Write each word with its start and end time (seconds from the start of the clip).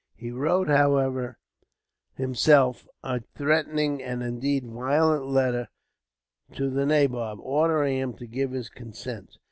He 0.15 0.31
wrote, 0.31 0.67
however, 0.67 1.37
himself, 2.15 2.87
a 3.03 3.19
threatening, 3.35 4.01
and 4.01 4.23
indeed 4.23 4.65
violent 4.65 5.27
letter 5.27 5.67
to 6.55 6.71
the 6.71 6.87
nabob, 6.87 7.39
ordering 7.39 7.99
him 7.99 8.13
to 8.13 8.25
give 8.25 8.49
his 8.49 8.67
consent. 8.67 9.37